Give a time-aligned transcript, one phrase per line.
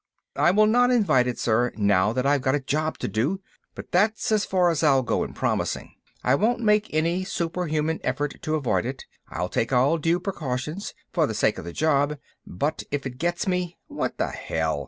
[0.35, 3.39] "I will not invite it, sir, now that I've got a job to do.
[3.75, 5.93] But that's as far as I'll go in promising.
[6.23, 9.05] I won't make any superhuman effort to avoid it.
[9.29, 12.17] I'll take all due precautions, for the sake of the job,
[12.47, 14.79] but if it gets me, what the hell?